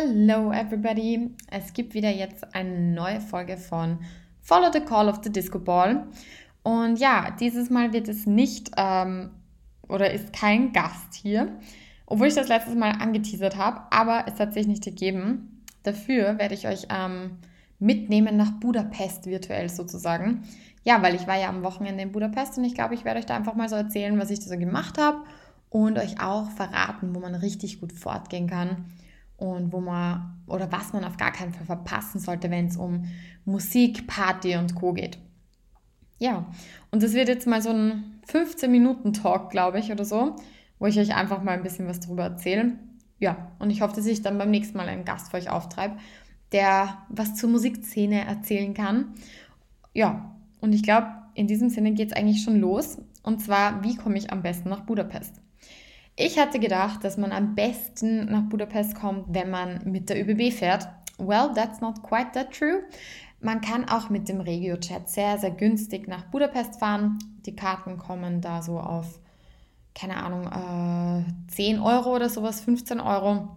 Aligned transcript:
Hello 0.00 0.52
everybody! 0.52 1.34
Es 1.50 1.72
gibt 1.72 1.92
wieder 1.92 2.10
jetzt 2.10 2.54
eine 2.54 2.92
neue 2.92 3.20
Folge 3.20 3.56
von 3.56 3.98
Follow 4.40 4.70
the 4.72 4.78
Call 4.78 5.08
of 5.08 5.18
the 5.24 5.32
Disco 5.32 5.58
Ball. 5.58 6.06
Und 6.62 7.00
ja, 7.00 7.34
dieses 7.40 7.68
Mal 7.68 7.92
wird 7.92 8.06
es 8.06 8.24
nicht 8.24 8.70
ähm, 8.76 9.30
oder 9.88 10.12
ist 10.12 10.32
kein 10.32 10.72
Gast 10.72 11.14
hier, 11.14 11.58
obwohl 12.06 12.28
ich 12.28 12.36
das 12.36 12.46
letztes 12.46 12.76
Mal 12.76 12.92
angeteasert 12.92 13.56
habe, 13.56 13.80
aber 13.90 14.26
es 14.28 14.38
hat 14.38 14.52
sich 14.52 14.68
nicht 14.68 14.84
gegeben. 14.84 15.64
Dafür 15.82 16.38
werde 16.38 16.54
ich 16.54 16.68
euch 16.68 16.86
ähm, 16.90 17.38
mitnehmen 17.80 18.36
nach 18.36 18.52
Budapest 18.52 19.26
virtuell 19.26 19.68
sozusagen. 19.68 20.44
Ja, 20.84 21.02
weil 21.02 21.16
ich 21.16 21.26
war 21.26 21.40
ja 21.40 21.48
am 21.48 21.64
Wochenende 21.64 22.04
in 22.04 22.12
Budapest 22.12 22.56
und 22.56 22.62
ich 22.62 22.74
glaube, 22.74 22.94
ich 22.94 23.04
werde 23.04 23.18
euch 23.18 23.26
da 23.26 23.34
einfach 23.34 23.56
mal 23.56 23.68
so 23.68 23.74
erzählen, 23.74 24.16
was 24.16 24.30
ich 24.30 24.38
da 24.38 24.46
so 24.46 24.58
gemacht 24.58 24.96
habe 24.96 25.24
und 25.70 25.98
euch 25.98 26.20
auch 26.20 26.48
verraten, 26.52 27.16
wo 27.16 27.18
man 27.18 27.34
richtig 27.34 27.80
gut 27.80 27.92
fortgehen 27.92 28.46
kann 28.46 28.84
und 29.38 29.72
wo 29.72 29.80
man 29.80 30.42
oder 30.46 30.70
was 30.70 30.92
man 30.92 31.04
auf 31.04 31.16
gar 31.16 31.32
keinen 31.32 31.52
Fall 31.52 31.64
verpassen 31.64 32.20
sollte, 32.20 32.50
wenn 32.50 32.66
es 32.66 32.76
um 32.76 33.04
Musik, 33.44 34.06
Party 34.06 34.56
und 34.56 34.74
Co 34.74 34.92
geht. 34.92 35.18
Ja, 36.18 36.46
und 36.90 37.02
das 37.02 37.14
wird 37.14 37.28
jetzt 37.28 37.46
mal 37.46 37.62
so 37.62 37.70
ein 37.70 38.20
15-Minuten-Talk, 38.28 39.50
glaube 39.50 39.78
ich, 39.78 39.92
oder 39.92 40.04
so, 40.04 40.36
wo 40.78 40.86
ich 40.86 40.98
euch 40.98 41.14
einfach 41.14 41.42
mal 41.42 41.52
ein 41.52 41.62
bisschen 41.62 41.86
was 41.86 42.00
darüber 42.00 42.24
erzähle. 42.24 42.72
Ja, 43.20 43.52
und 43.58 43.70
ich 43.70 43.80
hoffe, 43.80 43.96
dass 43.96 44.06
ich 44.06 44.22
dann 44.22 44.38
beim 44.38 44.50
nächsten 44.50 44.76
Mal 44.76 44.88
einen 44.88 45.04
Gast 45.04 45.30
für 45.30 45.36
euch 45.36 45.50
auftreibe, 45.50 45.96
der 46.50 46.98
was 47.08 47.36
zur 47.36 47.50
Musikszene 47.50 48.24
erzählen 48.24 48.74
kann. 48.74 49.14
Ja, 49.92 50.34
und 50.60 50.72
ich 50.72 50.82
glaube, 50.82 51.08
in 51.34 51.46
diesem 51.46 51.68
Sinne 51.70 51.92
geht 51.92 52.08
es 52.08 52.16
eigentlich 52.16 52.42
schon 52.42 52.58
los. 52.58 52.98
Und 53.22 53.40
zwar, 53.40 53.84
wie 53.84 53.96
komme 53.96 54.18
ich 54.18 54.32
am 54.32 54.42
besten 54.42 54.68
nach 54.68 54.80
Budapest? 54.80 55.40
Ich 56.20 56.36
hatte 56.36 56.58
gedacht, 56.58 57.04
dass 57.04 57.16
man 57.16 57.30
am 57.30 57.54
besten 57.54 58.24
nach 58.24 58.42
Budapest 58.42 58.96
kommt, 58.96 59.26
wenn 59.28 59.50
man 59.50 59.82
mit 59.84 60.08
der 60.08 60.20
ÖBB 60.20 60.52
fährt. 60.52 60.88
Well, 61.16 61.52
that's 61.54 61.80
not 61.80 62.02
quite 62.02 62.32
that 62.32 62.50
true. 62.50 62.82
Man 63.40 63.60
kann 63.60 63.88
auch 63.88 64.10
mit 64.10 64.28
dem 64.28 64.40
Regio-Chat 64.40 65.08
sehr, 65.08 65.38
sehr 65.38 65.52
günstig 65.52 66.08
nach 66.08 66.24
Budapest 66.24 66.80
fahren. 66.80 67.20
Die 67.46 67.54
Karten 67.54 67.98
kommen 67.98 68.40
da 68.40 68.62
so 68.62 68.80
auf, 68.80 69.20
keine 69.94 70.16
Ahnung, 70.16 70.48
äh, 70.48 71.52
10 71.52 71.78
Euro 71.78 72.16
oder 72.16 72.28
sowas, 72.28 72.62
15 72.62 72.98
Euro. 72.98 73.50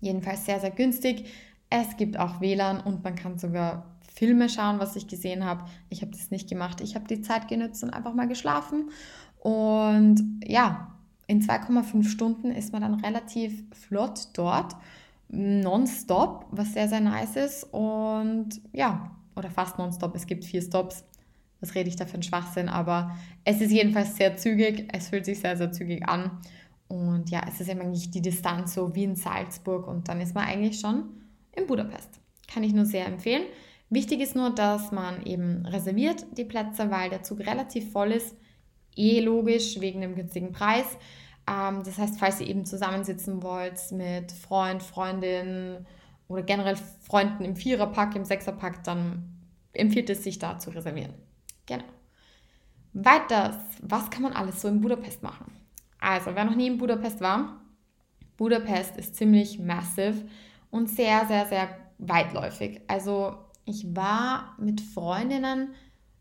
Jedenfalls 0.00 0.46
sehr, 0.46 0.60
sehr 0.60 0.70
günstig. 0.70 1.26
Es 1.68 1.98
gibt 1.98 2.18
auch 2.18 2.40
WLAN 2.40 2.80
und 2.80 3.04
man 3.04 3.16
kann 3.16 3.38
sogar 3.38 3.84
Filme 4.14 4.48
schauen, 4.48 4.78
was 4.78 4.96
ich 4.96 5.08
gesehen 5.08 5.44
habe. 5.44 5.66
Ich 5.90 6.00
habe 6.00 6.12
das 6.12 6.30
nicht 6.30 6.48
gemacht. 6.48 6.80
Ich 6.80 6.94
habe 6.94 7.06
die 7.06 7.20
Zeit 7.20 7.48
genutzt 7.48 7.84
und 7.84 7.90
einfach 7.90 8.14
mal 8.14 8.28
geschlafen. 8.28 8.88
Und 9.40 10.40
ja, 10.42 10.91
in 11.32 11.40
2,5 11.40 12.04
Stunden 12.04 12.50
ist 12.50 12.72
man 12.72 12.82
dann 12.82 12.94
relativ 13.00 13.64
flott 13.74 14.28
dort, 14.34 14.76
nonstop, 15.28 16.46
was 16.50 16.74
sehr, 16.74 16.88
sehr 16.88 17.00
nice 17.00 17.36
ist. 17.36 17.64
Und 17.72 18.60
ja, 18.72 19.10
oder 19.34 19.50
fast 19.50 19.78
nonstop. 19.78 20.14
Es 20.14 20.26
gibt 20.26 20.44
vier 20.44 20.60
Stops. 20.60 21.04
Was 21.60 21.74
rede 21.74 21.88
ich 21.88 21.96
da 21.96 22.04
für 22.04 22.14
einen 22.14 22.22
Schwachsinn? 22.22 22.68
Aber 22.68 23.16
es 23.44 23.62
ist 23.62 23.72
jedenfalls 23.72 24.16
sehr 24.16 24.36
zügig. 24.36 24.88
Es 24.92 25.08
fühlt 25.08 25.24
sich 25.24 25.40
sehr, 25.40 25.56
sehr 25.56 25.72
zügig 25.72 26.06
an. 26.06 26.38
Und 26.86 27.30
ja, 27.30 27.40
es 27.48 27.60
ist 27.60 27.70
eben 27.70 27.80
eigentlich 27.80 28.10
die 28.10 28.20
Distanz 28.20 28.74
so 28.74 28.94
wie 28.94 29.04
in 29.04 29.16
Salzburg 29.16 29.88
und 29.88 30.08
dann 30.08 30.20
ist 30.20 30.34
man 30.34 30.44
eigentlich 30.44 30.78
schon 30.78 31.04
in 31.56 31.66
Budapest. 31.66 32.20
Kann 32.52 32.62
ich 32.62 32.74
nur 32.74 32.84
sehr 32.84 33.06
empfehlen. 33.06 33.44
Wichtig 33.88 34.20
ist 34.20 34.36
nur, 34.36 34.50
dass 34.50 34.92
man 34.92 35.22
eben 35.24 35.64
reserviert 35.64 36.26
die 36.36 36.44
Plätze, 36.44 36.90
weil 36.90 37.08
der 37.08 37.22
Zug 37.22 37.40
relativ 37.40 37.90
voll 37.90 38.12
ist 38.12 38.36
eh 38.96 39.20
logisch 39.20 39.80
wegen 39.80 40.00
dem 40.00 40.14
günstigen 40.14 40.52
Preis. 40.52 40.86
Ähm, 41.46 41.82
das 41.84 41.98
heißt, 41.98 42.18
falls 42.18 42.40
ihr 42.40 42.48
eben 42.48 42.64
zusammensitzen 42.64 43.42
wollt 43.42 43.80
mit 43.92 44.32
Freund, 44.32 44.82
Freundin 44.82 45.86
oder 46.28 46.42
generell 46.42 46.76
Freunden 46.76 47.44
im 47.44 47.56
Viererpack, 47.56 48.14
im 48.16 48.24
Sechserpack, 48.24 48.84
dann 48.84 49.36
empfiehlt 49.72 50.10
es 50.10 50.22
sich 50.22 50.38
da 50.38 50.58
zu 50.58 50.70
reservieren. 50.70 51.14
Genau. 51.66 51.84
Weiters, 52.92 53.56
was 53.80 54.10
kann 54.10 54.22
man 54.22 54.32
alles 54.32 54.60
so 54.60 54.68
in 54.68 54.80
Budapest 54.80 55.22
machen? 55.22 55.52
Also, 55.98 56.34
wer 56.34 56.44
noch 56.44 56.54
nie 56.54 56.66
in 56.66 56.78
Budapest 56.78 57.20
war, 57.20 57.60
Budapest 58.36 58.96
ist 58.96 59.16
ziemlich 59.16 59.58
massive 59.58 60.26
und 60.70 60.90
sehr, 60.90 61.26
sehr, 61.26 61.46
sehr 61.46 61.68
weitläufig. 61.98 62.80
Also, 62.88 63.36
ich 63.64 63.94
war 63.94 64.56
mit 64.58 64.80
Freundinnen 64.80 65.74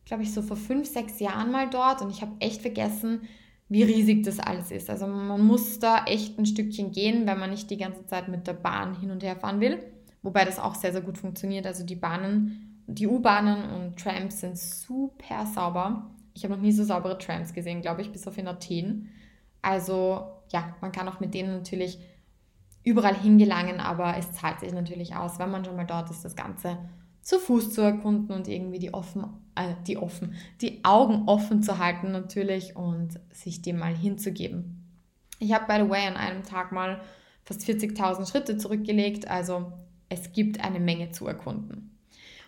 glaube 0.06 0.24
ich, 0.24 0.34
so 0.34 0.42
vor 0.42 0.58
fünf, 0.58 0.88
sechs 0.88 1.20
Jahren 1.20 1.52
mal 1.52 1.70
dort 1.70 2.02
und 2.02 2.10
ich 2.10 2.22
habe 2.22 2.34
echt 2.40 2.62
vergessen, 2.62 3.28
wie 3.72 3.84
riesig 3.84 4.24
das 4.26 4.38
alles 4.38 4.70
ist. 4.70 4.90
Also 4.90 5.08
man 5.08 5.40
muss 5.40 5.80
da 5.80 6.04
echt 6.04 6.38
ein 6.38 6.46
Stückchen 6.46 6.92
gehen, 6.92 7.26
wenn 7.26 7.40
man 7.40 7.52
nicht 7.52 7.70
die 7.70 7.78
ganze 7.78 8.06
Zeit 8.06 8.28
mit 8.28 8.46
der 8.46 8.52
Bahn 8.52 9.00
hin 9.00 9.12
und 9.12 9.24
her 9.24 9.38
fahren 9.38 9.62
will. 9.62 9.80
Wobei 10.24 10.44
das 10.44 10.60
auch 10.60 10.76
sehr, 10.76 10.92
sehr 10.92 11.00
gut 11.00 11.18
funktioniert. 11.18 11.66
Also 11.66 11.86
die 11.86 11.96
Bahnen, 11.96 12.84
die 12.88 13.08
U-Bahnen 13.08 13.70
und 13.70 13.98
Trams 13.98 14.42
sind 14.42 14.58
super 14.58 15.46
sauber. 15.46 16.12
Ich 16.34 16.44
habe 16.44 16.54
noch 16.54 16.62
nie 16.62 16.74
so 16.74 16.84
saubere 16.84 17.18
Trams 17.18 17.54
gesehen, 17.54 17.80
glaube 17.80 18.02
ich, 18.02 18.12
bis 18.12 18.28
auf 18.28 18.38
in 18.38 18.50
Athen. 18.50 19.08
Also 19.62 20.26
ja, 20.52 20.76
man 20.82 20.92
kann 20.92 21.08
auch 21.08 21.22
mit 21.22 21.34
denen 21.34 21.54
natürlich 21.54 21.98
überall 22.84 23.16
hingelangen, 23.16 23.80
aber 23.80 24.18
es 24.18 24.34
zahlt 24.34 24.60
sich 24.60 24.74
natürlich 24.74 25.16
aus, 25.16 25.40
wenn 25.40 25.50
man 25.50 25.64
schon 25.64 25.78
mal 25.78 25.86
dort 25.86 26.12
ist, 26.12 26.26
das 26.26 26.36
Ganze 26.36 26.78
zu 27.22 27.40
Fuß 27.40 27.74
zu 27.74 27.82
erkunden 27.82 28.36
und 28.36 28.48
irgendwie 28.48 28.80
die 28.80 28.94
offen, 28.94 29.26
äh, 29.56 29.76
die 29.88 29.98
offen, 29.98 30.36
die 30.62 30.84
Augen 30.84 31.28
offen 31.28 31.62
zu 31.64 31.78
halten 31.78 32.12
natürlich 32.12 32.76
und 32.76 33.20
sich 33.32 33.62
dem 33.62 33.78
mal 33.78 33.96
hinzugeben. 33.96 34.84
Ich 35.40 35.54
habe, 35.54 35.66
by 35.68 35.84
the 35.84 35.90
way, 35.90 36.06
an 36.06 36.18
einem 36.18 36.44
Tag 36.44 36.72
mal 36.72 37.02
fast 37.44 37.62
40.000 37.62 38.30
Schritte 38.30 38.58
zurückgelegt, 38.58 39.28
also 39.28 39.72
es 40.10 40.32
gibt 40.34 40.64
eine 40.64 40.80
Menge 40.80 41.12
zu 41.12 41.28
erkunden. 41.28 41.92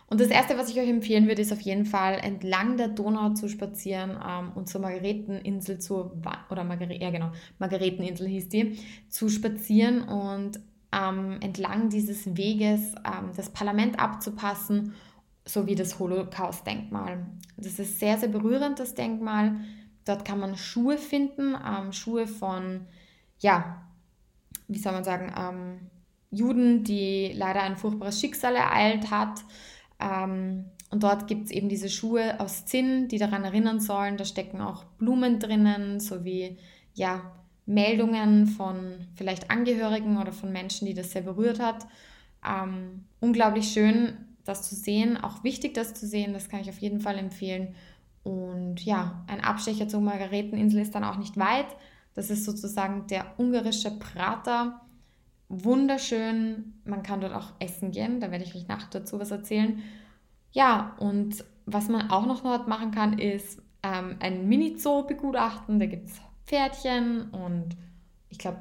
Und 0.07 0.19
das 0.19 0.27
Erste, 0.27 0.57
was 0.57 0.69
ich 0.69 0.79
euch 0.79 0.89
empfehlen 0.89 1.27
würde, 1.27 1.41
ist 1.41 1.51
auf 1.51 1.61
jeden 1.61 1.85
Fall 1.85 2.19
entlang 2.21 2.77
der 2.77 2.89
Donau 2.89 3.33
zu 3.33 3.49
spazieren 3.49 4.11
ähm, 4.11 4.51
und 4.53 4.69
zur 4.69 4.81
Margareteninsel 4.81 5.79
zu, 5.79 6.11
oder 6.51 6.63
Margare, 6.63 6.95
ja 6.95 7.09
genau, 7.09 7.31
Margareteninsel 7.57 8.27
hieß 8.27 8.49
die, 8.49 8.77
zu 9.09 9.29
spazieren 9.29 10.03
und 10.03 10.59
ähm, 10.93 11.37
entlang 11.41 11.89
dieses 11.89 12.37
Weges 12.37 12.93
ähm, 13.05 13.31
das 13.35 13.49
Parlament 13.49 13.99
abzupassen, 13.99 14.93
sowie 15.45 15.75
das 15.75 15.99
Holocaust-Denkmal. 15.99 17.25
Das 17.57 17.79
ist 17.79 17.99
sehr, 17.99 18.17
sehr 18.17 18.29
berührend, 18.29 18.79
das 18.79 18.95
Denkmal. 18.95 19.55
Dort 20.05 20.25
kann 20.25 20.39
man 20.39 20.55
Schuhe 20.57 20.97
finden, 20.97 21.55
ähm, 21.55 21.91
Schuhe 21.91 22.27
von, 22.27 22.87
ja, 23.39 23.81
wie 24.67 24.79
soll 24.79 24.93
man 24.93 25.03
sagen, 25.03 25.33
ähm, 25.37 25.89
Juden, 26.29 26.83
die 26.83 27.31
leider 27.35 27.61
ein 27.61 27.77
furchtbares 27.77 28.19
Schicksal 28.19 28.55
ereilt 28.55 29.11
hat. 29.11 29.41
Ähm, 29.99 30.65
und 30.89 31.03
dort 31.03 31.27
gibt 31.27 31.45
es 31.45 31.51
eben 31.51 31.69
diese 31.69 31.89
Schuhe 31.89 32.39
aus 32.39 32.65
Zinn, 32.65 33.07
die 33.07 33.17
daran 33.17 33.43
erinnern 33.43 33.79
sollen. 33.79 34.17
Da 34.17 34.25
stecken 34.25 34.61
auch 34.61 34.83
Blumen 34.97 35.39
drinnen, 35.39 35.99
sowie 35.99 36.57
ja, 36.93 37.33
Meldungen 37.65 38.47
von 38.47 39.07
vielleicht 39.15 39.49
Angehörigen 39.49 40.17
oder 40.17 40.31
von 40.31 40.51
Menschen, 40.51 40.85
die 40.85 40.93
das 40.93 41.11
sehr 41.11 41.21
berührt 41.21 41.59
hat. 41.59 41.87
Ähm, 42.45 43.05
unglaublich 43.19 43.69
schön, 43.69 44.17
das 44.43 44.67
zu 44.67 44.75
sehen, 44.75 45.17
auch 45.17 45.43
wichtig, 45.43 45.73
das 45.73 45.93
zu 45.93 46.05
sehen, 46.05 46.33
das 46.33 46.49
kann 46.49 46.59
ich 46.59 46.69
auf 46.69 46.79
jeden 46.79 46.99
Fall 46.99 47.17
empfehlen. 47.17 47.75
Und 48.23 48.83
ja, 48.83 49.23
ein 49.27 49.41
Abstecher 49.41 49.87
zur 49.87 50.01
Margareteninsel 50.01 50.81
ist 50.81 50.95
dann 50.95 51.03
auch 51.03 51.17
nicht 51.17 51.37
weit. 51.37 51.67
Das 52.13 52.29
ist 52.29 52.45
sozusagen 52.45 53.07
der 53.07 53.39
ungarische 53.39 53.91
Prater. 53.91 54.81
Wunderschön, 55.49 56.73
man 56.85 57.03
kann 57.03 57.21
dort 57.21 57.33
auch 57.33 57.51
essen 57.59 57.91
gehen, 57.91 58.19
da 58.19 58.31
werde 58.31 58.43
ich 58.43 58.55
euch 58.55 58.67
nachher 58.67 58.89
dazu 58.91 59.19
was 59.19 59.31
erzählen. 59.31 59.81
Ja, 60.51 60.95
und 60.99 61.43
was 61.65 61.89
man 61.89 62.09
auch 62.09 62.25
noch 62.25 62.41
dort 62.41 62.67
machen 62.67 62.91
kann, 62.91 63.19
ist 63.19 63.61
ähm, 63.83 64.17
ein 64.19 64.47
Mini-Zoo 64.47 65.05
begutachten. 65.05 65.79
Da 65.79 65.85
gibt 65.85 66.09
es 66.09 66.21
Pferdchen 66.45 67.29
und 67.31 67.75
ich 68.29 68.37
glaube, 68.37 68.59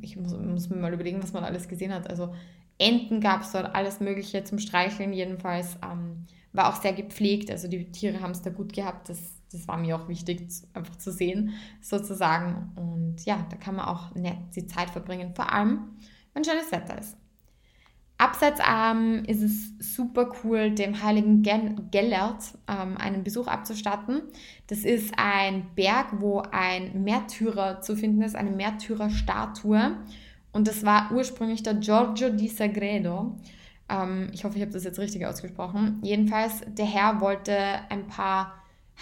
ich 0.00 0.16
muss, 0.16 0.32
muss, 0.32 0.70
mir 0.70 0.76
mal 0.76 0.92
überlegen, 0.92 1.22
was 1.22 1.32
man 1.32 1.44
alles 1.44 1.68
gesehen 1.68 1.92
hat. 1.92 2.08
Also 2.08 2.34
Enten 2.78 3.20
gab 3.20 3.42
es 3.42 3.52
dort, 3.52 3.74
alles 3.74 4.00
Mögliche 4.00 4.42
zum 4.44 4.58
Streicheln 4.58 5.12
jedenfalls. 5.12 5.76
Ähm, 5.82 6.26
war 6.52 6.68
auch 6.68 6.82
sehr 6.82 6.92
gepflegt, 6.92 7.50
also 7.50 7.66
die 7.66 7.90
Tiere 7.92 8.20
haben 8.20 8.32
es 8.32 8.42
da 8.42 8.50
gut 8.50 8.72
gehabt. 8.72 9.08
Das, 9.08 9.40
das 9.50 9.66
war 9.68 9.78
mir 9.78 9.96
auch 9.96 10.08
wichtig, 10.08 10.46
einfach 10.74 10.96
zu 10.96 11.10
sehen, 11.10 11.54
sozusagen. 11.80 12.72
Und 12.76 13.24
ja, 13.24 13.46
da 13.50 13.56
kann 13.56 13.76
man 13.76 13.86
auch 13.86 14.14
nett 14.14 14.36
die 14.54 14.66
Zeit 14.66 14.90
verbringen, 14.90 15.34
vor 15.34 15.52
allem, 15.52 15.96
wenn 16.34 16.44
schönes 16.44 16.70
Wetter 16.70 16.98
ist. 16.98 17.16
Abseits 18.22 18.60
ähm, 18.64 19.24
ist 19.26 19.42
es 19.42 19.94
super 19.96 20.30
cool, 20.44 20.70
dem 20.70 21.02
heiligen 21.02 21.42
Gellert 21.42 22.56
ähm, 22.68 22.96
einen 22.96 23.24
Besuch 23.24 23.48
abzustatten. 23.48 24.22
Das 24.68 24.84
ist 24.84 25.12
ein 25.16 25.66
Berg, 25.74 26.20
wo 26.20 26.40
ein 26.52 27.02
Märtyrer 27.02 27.80
zu 27.80 27.96
finden 27.96 28.22
ist, 28.22 28.36
eine 28.36 28.52
Märtyrerstatue. 28.52 29.96
Und 30.52 30.68
das 30.68 30.84
war 30.84 31.10
ursprünglich 31.10 31.64
der 31.64 31.74
Giorgio 31.74 32.30
di 32.30 32.46
Sagredo. 32.46 33.40
Ähm, 33.88 34.30
ich 34.32 34.44
hoffe, 34.44 34.54
ich 34.54 34.62
habe 34.62 34.72
das 34.72 34.84
jetzt 34.84 35.00
richtig 35.00 35.26
ausgesprochen. 35.26 35.98
Jedenfalls, 36.02 36.60
der 36.68 36.86
Herr 36.86 37.20
wollte 37.20 37.56
ein 37.88 38.06
paar 38.06 38.54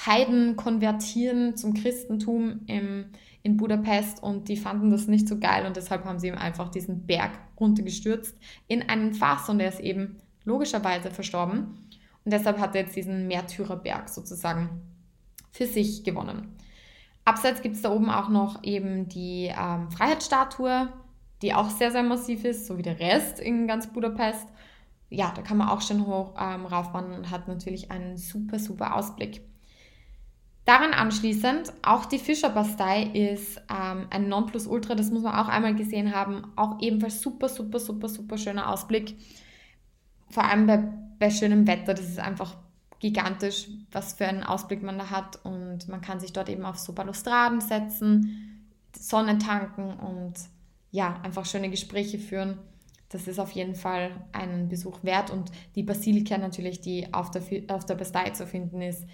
Heiden 0.06 0.56
konvertieren 0.56 1.58
zum 1.58 1.74
Christentum 1.74 2.60
im 2.68 3.10
in 3.42 3.56
Budapest 3.56 4.22
und 4.22 4.48
die 4.48 4.56
fanden 4.56 4.90
das 4.90 5.06
nicht 5.06 5.28
so 5.28 5.38
geil 5.38 5.66
und 5.66 5.76
deshalb 5.76 6.04
haben 6.04 6.18
sie 6.18 6.28
ihm 6.28 6.36
einfach 6.36 6.70
diesen 6.70 7.06
Berg 7.06 7.32
runtergestürzt 7.58 8.36
in 8.68 8.88
einen 8.88 9.14
Fass 9.14 9.48
und 9.48 9.60
er 9.60 9.68
ist 9.68 9.80
eben 9.80 10.18
logischerweise 10.44 11.10
verstorben. 11.10 11.88
Und 12.24 12.32
deshalb 12.32 12.58
hat 12.58 12.74
er 12.74 12.82
jetzt 12.82 12.96
diesen 12.96 13.28
Märtyrerberg 13.28 14.08
sozusagen 14.08 14.82
für 15.52 15.66
sich 15.66 16.04
gewonnen. 16.04 16.56
Abseits 17.24 17.62
gibt 17.62 17.76
es 17.76 17.82
da 17.82 17.90
oben 17.90 18.10
auch 18.10 18.28
noch 18.28 18.62
eben 18.62 19.08
die 19.08 19.52
ähm, 19.56 19.90
Freiheitsstatue, 19.90 20.88
die 21.42 21.54
auch 21.54 21.70
sehr, 21.70 21.90
sehr 21.90 22.02
massiv 22.02 22.44
ist, 22.44 22.66
so 22.66 22.76
wie 22.76 22.82
der 22.82 23.00
Rest 23.00 23.40
in 23.40 23.66
ganz 23.66 23.86
Budapest. 23.92 24.48
Ja, 25.08 25.32
da 25.34 25.42
kann 25.42 25.56
man 25.56 25.68
auch 25.68 25.80
schon 25.80 26.06
hoch 26.06 26.34
ähm, 26.38 26.66
raufwandern 26.66 27.18
und 27.18 27.30
hat 27.30 27.48
natürlich 27.48 27.90
einen 27.90 28.16
super, 28.16 28.58
super 28.58 28.96
Ausblick. 28.96 29.42
Daran 30.64 30.92
anschließend, 30.92 31.72
auch 31.82 32.04
die 32.04 32.18
Fischerbastei 32.18 33.04
ist 33.04 33.60
ähm, 33.70 34.06
ein 34.10 34.28
Nonplusultra, 34.28 34.94
das 34.94 35.10
muss 35.10 35.22
man 35.22 35.34
auch 35.34 35.48
einmal 35.48 35.74
gesehen 35.74 36.14
haben. 36.14 36.46
Auch 36.54 36.80
ebenfalls 36.80 37.20
super, 37.20 37.48
super, 37.48 37.78
super, 37.78 38.08
super 38.08 38.38
schöner 38.38 38.70
Ausblick. 38.70 39.16
Vor 40.28 40.44
allem 40.44 40.66
bei, 40.66 40.84
bei 41.18 41.30
schönem 41.30 41.66
Wetter, 41.66 41.94
das 41.94 42.08
ist 42.08 42.20
einfach 42.20 42.56
gigantisch, 43.00 43.68
was 43.90 44.12
für 44.12 44.26
einen 44.26 44.44
Ausblick 44.44 44.82
man 44.82 44.98
da 44.98 45.10
hat. 45.10 45.44
Und 45.44 45.88
man 45.88 46.02
kann 46.02 46.20
sich 46.20 46.32
dort 46.32 46.48
eben 46.48 46.64
auf 46.64 46.78
so 46.78 46.92
Balustraden 46.92 47.60
setzen, 47.60 48.68
Sonne 48.96 49.38
tanken 49.38 49.94
und 49.94 50.34
ja, 50.92 51.20
einfach 51.22 51.46
schöne 51.46 51.70
Gespräche 51.70 52.18
führen. 52.18 52.58
Das 53.08 53.26
ist 53.26 53.40
auf 53.40 53.50
jeden 53.52 53.74
Fall 53.74 54.12
einen 54.32 54.68
Besuch 54.68 55.02
wert. 55.02 55.30
Und 55.30 55.50
die 55.74 55.82
Basilika 55.82 56.38
natürlich, 56.38 56.80
die 56.80 57.12
auf 57.12 57.30
der, 57.30 57.42
auf 57.74 57.84
der 57.84 57.94
Bastei 57.96 58.30
zu 58.30 58.46
finden 58.46 58.82
ist, 58.82 59.04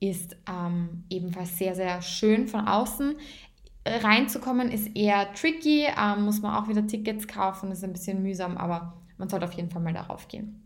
ist 0.00 0.36
ähm, 0.48 1.04
ebenfalls 1.10 1.58
sehr, 1.58 1.74
sehr 1.74 2.02
schön 2.02 2.48
von 2.48 2.66
außen. 2.66 3.16
Reinzukommen 3.86 4.70
ist 4.70 4.96
eher 4.96 5.32
tricky, 5.34 5.86
ähm, 5.86 6.24
muss 6.24 6.42
man 6.42 6.54
auch 6.54 6.68
wieder 6.68 6.86
Tickets 6.86 7.28
kaufen, 7.28 7.70
ist 7.70 7.84
ein 7.84 7.92
bisschen 7.92 8.22
mühsam, 8.22 8.56
aber 8.56 9.02
man 9.16 9.28
sollte 9.28 9.46
auf 9.46 9.52
jeden 9.52 9.70
Fall 9.70 9.82
mal 9.82 9.92
darauf 9.92 10.28
gehen. 10.28 10.62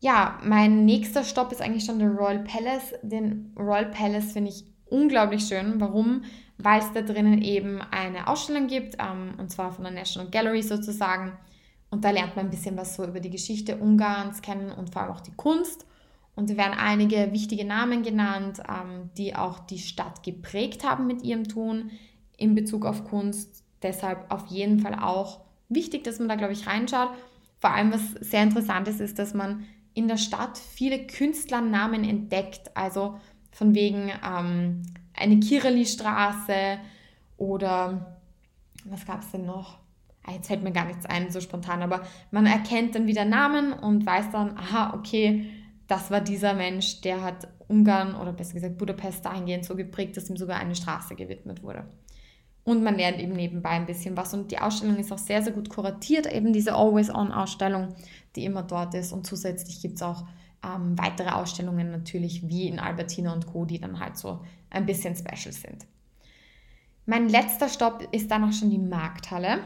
Ja, 0.00 0.38
mein 0.44 0.84
nächster 0.84 1.24
Stopp 1.24 1.52
ist 1.52 1.62
eigentlich 1.62 1.84
schon 1.84 1.98
der 1.98 2.10
Royal 2.10 2.44
Palace. 2.44 2.94
Den 3.02 3.52
Royal 3.58 3.90
Palace 3.90 4.32
finde 4.32 4.50
ich 4.50 4.64
unglaublich 4.86 5.46
schön. 5.46 5.80
Warum? 5.80 6.22
Weil 6.58 6.80
es 6.80 6.92
da 6.92 7.02
drinnen 7.02 7.42
eben 7.42 7.80
eine 7.82 8.28
Ausstellung 8.28 8.66
gibt, 8.66 8.96
ähm, 8.98 9.34
und 9.38 9.50
zwar 9.50 9.72
von 9.72 9.84
der 9.84 9.92
National 9.92 10.30
Gallery 10.30 10.62
sozusagen. 10.62 11.32
Und 11.90 12.04
da 12.04 12.10
lernt 12.10 12.36
man 12.36 12.46
ein 12.46 12.50
bisschen 12.50 12.76
was 12.76 12.94
so 12.96 13.04
über 13.04 13.20
die 13.20 13.30
Geschichte 13.30 13.76
Ungarns 13.76 14.42
kennen 14.42 14.70
und 14.70 14.90
vor 14.92 15.02
allem 15.02 15.12
auch 15.12 15.20
die 15.20 15.34
Kunst. 15.34 15.86
Und 16.36 16.50
da 16.50 16.56
werden 16.56 16.78
einige 16.78 17.32
wichtige 17.32 17.64
Namen 17.64 18.02
genannt, 18.02 18.60
ähm, 18.68 19.10
die 19.16 19.34
auch 19.34 19.58
die 19.58 19.78
Stadt 19.78 20.22
geprägt 20.22 20.84
haben 20.84 21.06
mit 21.06 21.22
ihrem 21.22 21.48
Tun 21.48 21.90
in 22.36 22.54
Bezug 22.54 22.84
auf 22.84 23.04
Kunst. 23.04 23.64
Deshalb 23.82 24.30
auf 24.30 24.46
jeden 24.46 24.78
Fall 24.80 24.94
auch 24.94 25.40
wichtig, 25.70 26.04
dass 26.04 26.18
man 26.18 26.28
da, 26.28 26.36
glaube 26.36 26.52
ich, 26.52 26.66
reinschaut. 26.66 27.10
Vor 27.58 27.70
allem, 27.70 27.92
was 27.92 28.12
sehr 28.20 28.42
interessant 28.42 28.86
ist, 28.86 29.00
ist, 29.00 29.18
dass 29.18 29.32
man 29.32 29.64
in 29.94 30.08
der 30.08 30.18
Stadt 30.18 30.58
viele 30.58 31.06
Künstlernamen 31.06 32.04
entdeckt. 32.04 32.76
Also 32.76 33.18
von 33.50 33.74
wegen 33.74 34.12
ähm, 34.22 34.82
eine 35.14 35.40
Kirali-Straße 35.40 36.78
oder 37.38 38.18
was 38.84 39.06
gab 39.06 39.22
es 39.22 39.30
denn 39.30 39.46
noch? 39.46 39.78
Ah, 40.22 40.32
jetzt 40.32 40.48
fällt 40.48 40.62
mir 40.62 40.72
gar 40.72 40.84
nichts 40.84 41.06
ein, 41.06 41.30
so 41.30 41.40
spontan, 41.40 41.82
aber 41.82 42.02
man 42.30 42.46
erkennt 42.46 42.94
dann 42.94 43.06
wieder 43.06 43.24
Namen 43.24 43.72
und 43.72 44.04
weiß 44.04 44.30
dann, 44.32 44.58
aha, 44.58 44.92
okay, 44.94 45.50
das 45.86 46.10
war 46.10 46.20
dieser 46.20 46.54
Mensch, 46.54 47.00
der 47.00 47.22
hat 47.22 47.48
Ungarn 47.68 48.14
oder 48.14 48.32
besser 48.32 48.54
gesagt 48.54 48.78
Budapest 48.78 49.24
dahingehend 49.24 49.64
so 49.64 49.76
geprägt, 49.76 50.16
dass 50.16 50.28
ihm 50.28 50.36
sogar 50.36 50.58
eine 50.58 50.74
Straße 50.74 51.14
gewidmet 51.14 51.62
wurde. 51.62 51.84
Und 52.64 52.82
man 52.82 52.96
lernt 52.96 53.20
eben 53.20 53.34
nebenbei 53.34 53.70
ein 53.70 53.86
bisschen 53.86 54.16
was. 54.16 54.34
Und 54.34 54.50
die 54.50 54.58
Ausstellung 54.58 54.96
ist 54.96 55.12
auch 55.12 55.18
sehr, 55.18 55.40
sehr 55.40 55.52
gut 55.52 55.68
kuratiert, 55.68 56.26
eben 56.26 56.52
diese 56.52 56.74
Always-On-Ausstellung, 56.74 57.94
die 58.34 58.44
immer 58.44 58.64
dort 58.64 58.94
ist. 58.94 59.12
Und 59.12 59.24
zusätzlich 59.24 59.80
gibt 59.80 59.96
es 59.96 60.02
auch 60.02 60.24
ähm, 60.64 60.98
weitere 60.98 61.30
Ausstellungen 61.30 61.92
natürlich, 61.92 62.48
wie 62.48 62.66
in 62.66 62.80
Albertina 62.80 63.32
und 63.32 63.46
Co., 63.46 63.64
die 63.64 63.78
dann 63.78 64.00
halt 64.00 64.16
so 64.16 64.40
ein 64.70 64.84
bisschen 64.84 65.14
special 65.14 65.52
sind. 65.52 65.86
Mein 67.04 67.28
letzter 67.28 67.68
Stopp 67.68 68.08
ist 68.10 68.32
dann 68.32 68.42
auch 68.42 68.52
schon 68.52 68.70
die 68.70 68.78
Markthalle. 68.78 69.60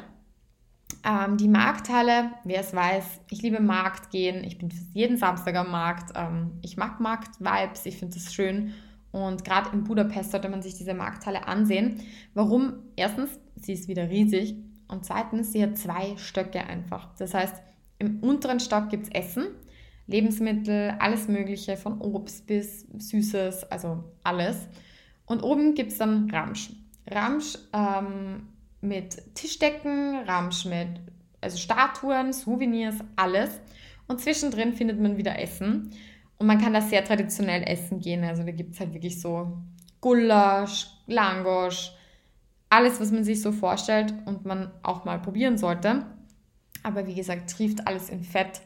Ähm, 1.05 1.37
die 1.37 1.49
Markthalle, 1.49 2.33
wer 2.45 2.61
es 2.61 2.75
weiß, 2.75 3.21
ich 3.31 3.43
liebe 3.43 3.61
Markt 3.61 4.11
gehen. 4.11 4.45
Ich 4.45 4.59
bin 4.59 4.71
jeden 4.93 5.17
Samstag 5.17 5.55
am 5.57 5.71
Markt. 5.71 6.13
Ähm, 6.15 6.53
ich 6.63 6.77
mag 6.77 7.01
Markt-Vibes, 7.01 7.87
ich 7.87 7.97
finde 7.97 8.15
das 8.15 8.35
schön. 8.35 8.75
Und 9.13 9.45
gerade 9.45 9.71
in 9.73 9.85
Budapest 9.85 10.31
sollte 10.31 10.49
man 10.49 10.63
sich 10.63 10.75
diese 10.75 10.95
Markthalle 10.95 11.49
ansehen. 11.49 12.01
Warum? 12.35 12.75
Erstens, 12.97 13.31
sie 13.57 13.73
ist 13.73 13.89
wieder 13.89 14.09
riesig. 14.09 14.55
Und 14.89 15.05
zweitens, 15.05 15.53
sie 15.53 15.63
hat 15.63 15.79
zwei 15.79 16.17
Stöcke 16.17 16.65
einfach. 16.65 17.15
Das 17.17 17.35
heißt, 17.35 17.55
im 17.99 18.21
unteren 18.21 18.61
Stock 18.61 18.89
gibt 18.89 19.05
es 19.05 19.13
Essen, 19.13 19.47
Lebensmittel, 20.07 20.95
alles 20.99 21.29
Mögliche, 21.29 21.77
von 21.77 22.01
Obst 22.01 22.47
bis 22.47 22.87
Süßes, 22.99 23.71
also 23.71 24.05
alles. 24.25 24.69
Und 25.27 25.43
oben 25.43 25.75
gibt 25.75 25.93
es 25.93 25.99
dann 25.99 26.31
Ramsch. 26.31 26.71
Ramsch 27.09 27.59
ähm, 27.73 28.49
mit 28.81 29.35
Tischdecken, 29.35 30.25
Ramsch 30.27 30.65
mit 30.65 30.89
also 31.41 31.57
Statuen, 31.57 32.33
Souvenirs, 32.33 32.97
alles. 33.17 33.61
Und 34.09 34.21
zwischendrin 34.21 34.75
findet 34.75 35.01
man 35.01 35.17
wieder 35.17 35.39
Essen. 35.39 35.91
Und 36.39 36.47
man 36.47 36.61
kann 36.61 36.73
da 36.73 36.81
sehr 36.81 37.05
traditionell 37.05 37.63
essen 37.63 38.01
gehen. 38.01 38.25
Also 38.25 38.43
da 38.43 38.51
gibt 38.51 38.75
es 38.75 38.81
halt 38.81 38.95
wirklich 38.95 39.21
so 39.21 39.59
Gulasch, 40.01 40.87
Langosch, 41.07 41.93
alles, 42.71 43.01
was 43.01 43.11
man 43.11 43.25
sich 43.25 43.43
so 43.43 43.53
vorstellt 43.53 44.15
und 44.27 44.45
man 44.45 44.71
auch 44.83 45.05
mal 45.05 45.21
probieren 45.21 45.59
sollte. 45.59 46.07
Aber 46.83 47.07
wie 47.07 47.15
gesagt, 47.15 47.51
trieft 47.51 47.87
alles 47.87 48.09
in 48.09 48.25
Fett 48.25 48.63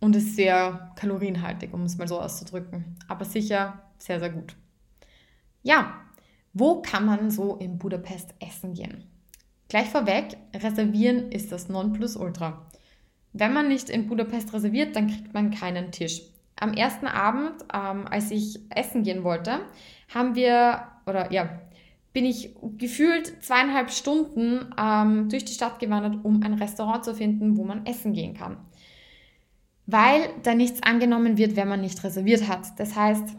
und 0.00 0.14
ist 0.14 0.36
sehr 0.36 0.92
kalorienhaltig, 0.96 1.72
um 1.72 1.82
es 1.82 1.96
mal 1.96 2.08
so 2.08 2.20
auszudrücken. 2.20 2.98
Aber 3.08 3.24
sicher 3.24 3.82
sehr, 3.98 4.20
sehr 4.20 4.30
gut. 4.30 4.54
Ja, 5.62 5.94
wo 6.52 6.82
kann 6.82 7.06
man 7.06 7.30
so 7.30 7.56
in 7.56 7.78
Budapest 7.78 8.34
essen 8.40 8.74
gehen? 8.74 9.04
Gleich 9.68 9.88
vorweg, 9.88 10.36
reservieren 10.54 11.32
ist 11.32 11.52
das 11.52 11.68
Nonplusultra. 11.68 12.66
Wenn 13.32 13.52
man 13.52 13.68
nicht 13.68 13.90
in 13.90 14.06
Budapest 14.06 14.52
reserviert, 14.52 14.94
dann 14.94 15.08
kriegt 15.08 15.34
man 15.34 15.50
keinen 15.50 15.90
Tisch 15.90 16.22
am 16.56 16.74
ersten 16.74 17.06
Abend, 17.06 17.52
ähm, 17.72 18.06
als 18.08 18.30
ich 18.30 18.60
essen 18.70 19.02
gehen 19.02 19.24
wollte, 19.24 19.60
haben 20.14 20.34
wir, 20.34 20.82
oder 21.06 21.32
ja, 21.32 21.60
bin 22.12 22.24
ich 22.24 22.54
gefühlt 22.78 23.42
zweieinhalb 23.42 23.90
Stunden 23.90 24.72
ähm, 24.78 25.28
durch 25.28 25.44
die 25.44 25.52
Stadt 25.52 25.80
gewandert, 25.80 26.24
um 26.24 26.42
ein 26.42 26.54
Restaurant 26.54 27.04
zu 27.04 27.14
finden, 27.14 27.56
wo 27.56 27.64
man 27.64 27.86
essen 27.86 28.12
gehen 28.12 28.34
kann. 28.34 28.58
Weil 29.86 30.30
da 30.44 30.54
nichts 30.54 30.82
angenommen 30.82 31.36
wird, 31.36 31.56
wenn 31.56 31.68
man 31.68 31.80
nicht 31.80 32.02
reserviert 32.04 32.48
hat. 32.48 32.78
Das 32.78 32.94
heißt, 32.94 33.36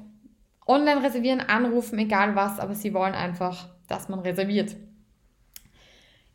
online 0.67 1.01
reservieren, 1.01 1.39
anrufen, 1.39 1.97
egal 1.97 2.35
was, 2.35 2.59
aber 2.59 2.75
sie 2.75 2.93
wollen 2.93 3.15
einfach, 3.15 3.69
dass 3.87 4.09
man 4.09 4.19
reserviert. 4.19 4.75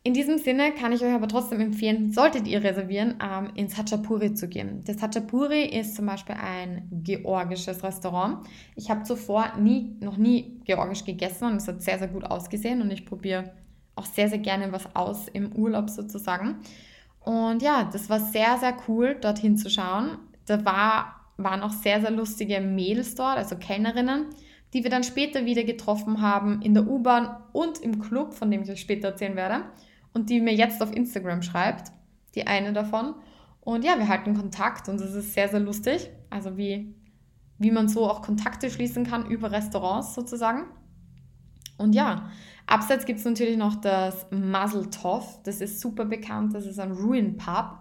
In 0.03 0.15
diesem 0.15 0.39
Sinne 0.39 0.71
kann 0.71 0.93
ich 0.93 1.03
euch 1.03 1.13
aber 1.13 1.27
trotzdem 1.27 1.59
empfehlen, 1.59 2.11
solltet 2.11 2.47
ihr 2.47 2.63
reservieren, 2.63 3.19
ähm, 3.21 3.51
ins 3.53 3.77
Hachapuri 3.77 4.33
zu 4.33 4.47
gehen. 4.47 4.83
Das 4.83 4.99
Hachapuri 4.99 5.63
ist 5.63 5.95
zum 5.95 6.07
Beispiel 6.07 6.35
ein 6.41 6.87
georgisches 7.03 7.83
Restaurant. 7.83 8.47
Ich 8.75 8.89
habe 8.89 9.03
zuvor 9.03 9.53
nie, 9.59 9.95
noch 9.99 10.17
nie 10.17 10.59
georgisch 10.65 11.05
gegessen 11.05 11.45
und 11.45 11.57
es 11.57 11.67
hat 11.67 11.83
sehr, 11.83 11.99
sehr 11.99 12.07
gut 12.07 12.23
ausgesehen 12.23 12.81
und 12.81 12.89
ich 12.89 13.05
probiere 13.05 13.51
auch 13.95 14.05
sehr, 14.05 14.27
sehr 14.27 14.39
gerne 14.39 14.71
was 14.71 14.95
aus 14.95 15.27
im 15.27 15.55
Urlaub 15.55 15.87
sozusagen. 15.91 16.55
Und 17.19 17.61
ja, 17.61 17.87
das 17.93 18.09
war 18.09 18.19
sehr, 18.19 18.57
sehr 18.57 18.75
cool, 18.87 19.17
dorthin 19.21 19.55
zu 19.55 19.69
schauen. 19.69 20.17
Da 20.47 20.65
war, 20.65 21.27
waren 21.37 21.61
auch 21.61 21.73
sehr, 21.73 22.01
sehr 22.01 22.09
lustige 22.09 22.59
Mädels 22.59 23.13
dort, 23.13 23.37
also 23.37 23.55
Kellnerinnen, 23.55 24.29
die 24.73 24.81
wir 24.81 24.89
dann 24.89 25.03
später 25.03 25.45
wieder 25.45 25.63
getroffen 25.63 26.23
haben 26.23 26.63
in 26.63 26.73
der 26.73 26.87
U-Bahn 26.87 27.37
und 27.51 27.77
im 27.77 27.99
Club, 27.99 28.33
von 28.33 28.49
dem 28.49 28.63
ich 28.63 28.71
euch 28.71 28.81
später 28.81 29.09
erzählen 29.09 29.35
werde 29.35 29.65
und 30.13 30.29
die 30.29 30.41
mir 30.41 30.53
jetzt 30.53 30.81
auf 30.81 30.93
Instagram 30.93 31.41
schreibt, 31.41 31.91
die 32.35 32.47
eine 32.47 32.73
davon. 32.73 33.15
Und 33.61 33.83
ja, 33.83 33.97
wir 33.97 34.07
halten 34.07 34.35
Kontakt 34.35 34.89
und 34.89 34.99
es 34.99 35.13
ist 35.13 35.33
sehr, 35.33 35.49
sehr 35.49 35.59
lustig. 35.59 36.09
Also 36.29 36.57
wie, 36.57 36.95
wie 37.59 37.71
man 37.71 37.87
so 37.87 38.09
auch 38.09 38.21
Kontakte 38.21 38.69
schließen 38.69 39.05
kann 39.05 39.29
über 39.29 39.51
Restaurants 39.51 40.15
sozusagen. 40.15 40.63
Und 41.77 41.93
ja, 41.93 42.29
abseits 42.67 43.05
gibt 43.05 43.19
es 43.19 43.25
natürlich 43.25 43.57
noch 43.57 43.75
das 43.75 44.27
Muzzle 44.31 44.89
Tov. 44.89 45.41
Das 45.43 45.61
ist 45.61 45.79
super 45.79 46.05
bekannt. 46.05 46.53
Das 46.53 46.65
ist 46.65 46.79
ein 46.79 46.91
Ruin 46.91 47.37
Pub. 47.37 47.77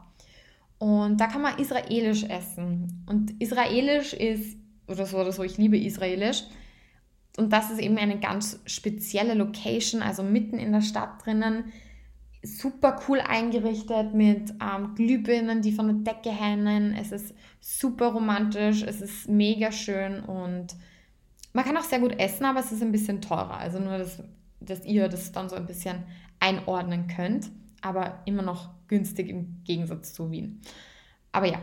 Und 0.78 1.20
da 1.20 1.26
kann 1.26 1.42
man 1.42 1.58
israelisch 1.58 2.24
essen. 2.24 3.04
Und 3.06 3.40
israelisch 3.40 4.14
ist, 4.14 4.58
oder 4.86 5.06
so 5.06 5.18
oder 5.18 5.32
so, 5.32 5.42
ich 5.42 5.58
liebe 5.58 5.78
israelisch. 5.78 6.44
Und 7.36 7.52
das 7.52 7.70
ist 7.70 7.78
eben 7.78 7.96
eine 7.98 8.18
ganz 8.18 8.60
spezielle 8.66 9.34
Location, 9.34 10.02
also 10.02 10.22
mitten 10.22 10.58
in 10.58 10.72
der 10.72 10.80
Stadt 10.80 11.24
drinnen 11.24 11.72
super 12.42 13.00
cool 13.08 13.20
eingerichtet 13.20 14.14
mit 14.14 14.50
ähm, 14.60 14.94
Glühbirnen, 14.94 15.62
die 15.62 15.72
von 15.72 15.86
der 15.86 16.14
Decke 16.14 16.30
hängen. 16.30 16.94
Es 16.94 17.12
ist 17.12 17.34
super 17.60 18.08
romantisch, 18.08 18.82
es 18.82 19.00
ist 19.00 19.28
mega 19.28 19.70
schön 19.72 20.20
und 20.20 20.74
man 21.52 21.64
kann 21.64 21.76
auch 21.76 21.82
sehr 21.82 22.00
gut 22.00 22.18
essen, 22.18 22.44
aber 22.44 22.60
es 22.60 22.72
ist 22.72 22.82
ein 22.82 22.92
bisschen 22.92 23.20
teurer. 23.20 23.58
Also 23.58 23.78
nur, 23.78 23.98
dass 23.98 24.22
dass 24.60 24.84
ihr 24.84 25.08
das 25.08 25.32
dann 25.32 25.48
so 25.48 25.56
ein 25.56 25.66
bisschen 25.66 26.04
einordnen 26.38 27.08
könnt, 27.08 27.50
aber 27.80 28.20
immer 28.26 28.42
noch 28.42 28.70
günstig 28.88 29.28
im 29.28 29.62
Gegensatz 29.64 30.12
zu 30.12 30.30
Wien. 30.30 30.60
Aber 31.32 31.46
ja, 31.46 31.60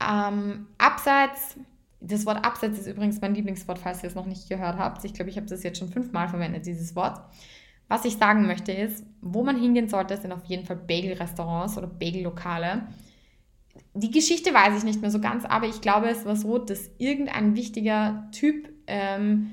ähm, 0.00 0.68
abseits, 0.78 1.56
das 2.00 2.26
Wort 2.26 2.44
abseits 2.44 2.78
ist 2.78 2.86
übrigens 2.86 3.20
mein 3.20 3.34
Lieblingswort, 3.34 3.78
falls 3.78 4.02
ihr 4.02 4.08
es 4.08 4.14
noch 4.14 4.26
nicht 4.26 4.48
gehört 4.48 4.78
habt. 4.78 5.04
Ich 5.04 5.14
glaube, 5.14 5.30
ich 5.30 5.36
habe 5.36 5.46
das 5.46 5.62
jetzt 5.62 5.78
schon 5.78 5.88
fünfmal 5.88 6.28
verwendet, 6.28 6.66
dieses 6.66 6.94
Wort. 6.94 7.20
Was 7.92 8.06
ich 8.06 8.16
sagen 8.16 8.46
möchte 8.46 8.72
ist, 8.72 9.04
wo 9.20 9.44
man 9.44 9.60
hingehen 9.60 9.86
sollte, 9.86 10.16
sind 10.16 10.32
auf 10.32 10.46
jeden 10.46 10.64
Fall 10.64 10.76
Bagel-Restaurants 10.76 11.76
oder 11.76 11.88
Bagel-Lokale. 11.88 12.88
Die 13.92 14.10
Geschichte 14.10 14.54
weiß 14.54 14.78
ich 14.78 14.84
nicht 14.84 15.02
mehr 15.02 15.10
so 15.10 15.20
ganz, 15.20 15.44
aber 15.44 15.66
ich 15.66 15.82
glaube, 15.82 16.08
es 16.08 16.24
war 16.24 16.34
so, 16.34 16.56
dass 16.56 16.90
irgendein 16.96 17.54
wichtiger 17.54 18.30
Typ 18.32 18.70
ähm, 18.86 19.50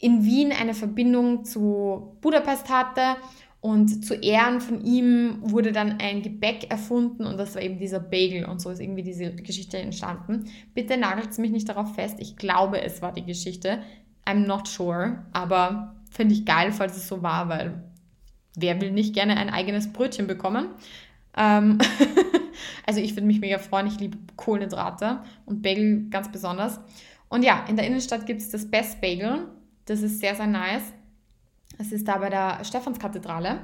in 0.00 0.24
Wien 0.24 0.50
eine 0.50 0.74
Verbindung 0.74 1.44
zu 1.44 2.16
Budapest 2.22 2.68
hatte 2.70 3.20
und 3.60 4.04
zu 4.04 4.14
Ehren 4.14 4.60
von 4.60 4.84
ihm 4.84 5.38
wurde 5.42 5.70
dann 5.70 6.00
ein 6.00 6.22
Gebäck 6.22 6.72
erfunden 6.72 7.24
und 7.24 7.36
das 7.38 7.54
war 7.54 7.62
eben 7.62 7.78
dieser 7.78 8.00
Bagel 8.00 8.46
und 8.46 8.60
so 8.60 8.70
ist 8.70 8.80
irgendwie 8.80 9.04
diese 9.04 9.32
Geschichte 9.32 9.78
entstanden. 9.78 10.50
Bitte 10.74 10.96
nagelt 10.96 11.38
mich 11.38 11.52
nicht 11.52 11.68
darauf 11.68 11.94
fest. 11.94 12.16
Ich 12.18 12.36
glaube, 12.36 12.82
es 12.82 13.00
war 13.00 13.12
die 13.12 13.24
Geschichte. 13.24 13.78
I'm 14.26 14.44
not 14.44 14.66
sure, 14.66 15.24
aber 15.32 15.94
finde 16.14 16.34
ich 16.34 16.46
geil, 16.46 16.72
falls 16.72 16.96
es 16.96 17.08
so 17.08 17.22
war, 17.22 17.48
weil 17.48 17.82
wer 18.56 18.80
will 18.80 18.92
nicht 18.92 19.14
gerne 19.14 19.36
ein 19.36 19.50
eigenes 19.50 19.92
Brötchen 19.92 20.26
bekommen? 20.26 20.68
Ähm 21.36 21.78
also 22.86 23.00
ich 23.00 23.14
würde 23.16 23.26
mich 23.26 23.40
mega 23.40 23.58
freuen. 23.58 23.88
Ich 23.88 23.98
liebe 23.98 24.16
Kohlenhydrate 24.36 25.20
und 25.44 25.62
Bagel 25.62 26.08
ganz 26.10 26.30
besonders. 26.30 26.80
Und 27.28 27.42
ja, 27.42 27.64
in 27.68 27.76
der 27.76 27.86
Innenstadt 27.86 28.26
gibt 28.26 28.40
es 28.40 28.50
das 28.50 28.70
Best 28.70 29.00
Bagel. 29.00 29.48
Das 29.86 30.02
ist 30.02 30.20
sehr, 30.20 30.34
sehr 30.34 30.46
nice. 30.46 30.92
Es 31.78 31.90
ist 31.90 32.06
da 32.06 32.18
bei 32.18 32.30
der 32.30 32.64
Stephanskathedrale. 32.64 33.60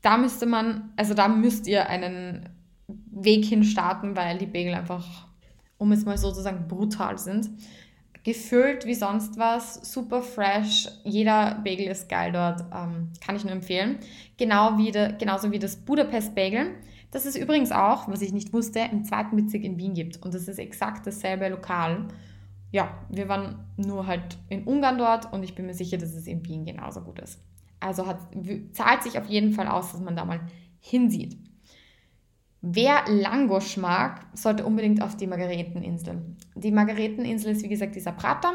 Da 0.00 0.16
müsste 0.16 0.46
man, 0.46 0.92
also 0.96 1.12
da 1.12 1.28
müsst 1.28 1.66
ihr 1.66 1.88
einen 1.88 2.48
Weg 2.86 3.44
hin 3.44 3.64
starten, 3.64 4.16
weil 4.16 4.38
die 4.38 4.46
Bagel 4.46 4.74
einfach, 4.74 5.28
um 5.76 5.92
es 5.92 6.06
mal 6.06 6.16
so 6.16 6.32
zu 6.32 6.40
sagen, 6.40 6.68
brutal 6.68 7.18
sind. 7.18 7.50
Gefüllt 8.22 8.86
wie 8.86 8.94
sonst 8.94 9.38
was, 9.38 9.92
super 9.92 10.22
fresh. 10.22 10.88
Jeder 11.04 11.60
Bagel 11.64 11.86
ist 11.86 12.08
geil 12.08 12.32
dort, 12.32 12.60
ähm, 12.74 13.12
kann 13.24 13.36
ich 13.36 13.44
nur 13.44 13.52
empfehlen. 13.52 13.98
Genau 14.36 14.76
wie 14.78 14.90
de, 14.90 15.16
genauso 15.16 15.50
wie 15.52 15.58
das 15.58 15.76
Budapest 15.76 16.34
Bagel. 16.34 16.74
Das 17.10 17.26
ist 17.26 17.36
übrigens 17.36 17.72
auch, 17.72 18.08
was 18.08 18.22
ich 18.22 18.32
nicht 18.32 18.52
wusste, 18.52 18.80
im 18.92 19.04
zweiten 19.04 19.36
Bezirk 19.36 19.64
in 19.64 19.78
Wien 19.78 19.94
gibt. 19.94 20.22
Und 20.22 20.34
das 20.34 20.48
ist 20.48 20.58
exakt 20.58 21.06
dasselbe 21.06 21.48
Lokal 21.48 22.06
ja, 22.72 22.98
wir 23.08 23.28
waren 23.28 23.66
nur 23.76 24.06
halt 24.06 24.38
in 24.48 24.64
Ungarn 24.64 24.98
dort 24.98 25.32
und 25.32 25.42
ich 25.42 25.54
bin 25.54 25.66
mir 25.66 25.74
sicher, 25.74 25.98
dass 25.98 26.14
es 26.14 26.26
in 26.26 26.44
Wien 26.46 26.64
genauso 26.64 27.00
gut 27.00 27.18
ist. 27.18 27.40
Also 27.80 28.06
hat, 28.06 28.18
zahlt 28.72 29.02
sich 29.02 29.18
auf 29.18 29.26
jeden 29.26 29.52
Fall 29.52 29.66
aus, 29.66 29.92
dass 29.92 30.00
man 30.00 30.16
da 30.16 30.24
mal 30.24 30.40
hinsieht. 30.78 31.36
Wer 32.62 33.04
Langosch 33.06 33.76
mag, 33.78 34.26
sollte 34.34 34.66
unbedingt 34.66 35.02
auf 35.02 35.16
die 35.16 35.26
Margareteninsel. 35.26 36.22
Die 36.54 36.70
Margareteninsel 36.70 37.52
ist 37.52 37.62
wie 37.62 37.68
gesagt 37.68 37.94
dieser 37.94 38.12
Prater 38.12 38.52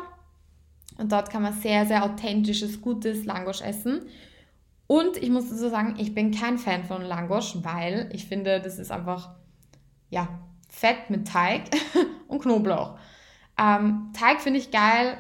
und 0.98 1.12
dort 1.12 1.30
kann 1.30 1.42
man 1.42 1.54
sehr, 1.54 1.86
sehr 1.86 2.04
authentisches, 2.04 2.82
gutes 2.82 3.26
Langosch 3.26 3.62
essen. 3.62 4.08
Und 4.88 5.18
ich 5.18 5.30
muss 5.30 5.50
dazu 5.50 5.70
sagen, 5.70 5.96
ich 5.98 6.14
bin 6.14 6.32
kein 6.32 6.60
Fan 6.60 6.84
von 6.84 7.02
Langosch, 7.02 7.56
weil 7.64 8.10
ich 8.14 8.26
finde, 8.26 8.62
das 8.62 8.78
ist 8.78 8.92
einfach, 8.92 9.32
ja, 10.10 10.28
Fett 10.70 11.10
mit 11.10 11.28
Teig 11.28 11.64
und 12.28 12.42
Knoblauch. 12.42 12.98
Ähm, 13.58 14.12
Teig 14.14 14.42
finde 14.42 14.60
ich 14.60 14.70
geil, 14.70 15.18